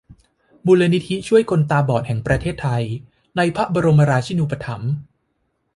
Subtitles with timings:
[0.65, 2.83] มูลนิธิช่วยคนตาบอดแห่งประเทศไทย
[3.37, 4.91] ในพระบรมราชินูปถัมภ์